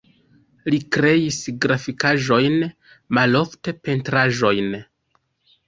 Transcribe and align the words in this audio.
Li 0.73 0.79
kreis 0.95 1.37
grafikaĵojn, 1.65 2.57
malofte 3.21 3.77
pentraĵojn. 3.85 4.77